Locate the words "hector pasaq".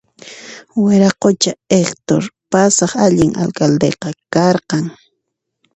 1.75-2.91